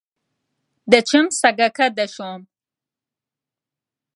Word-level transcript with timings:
دەچم 0.91 1.25
سەگەکە 1.41 1.87
دەشۆم. 1.97 2.41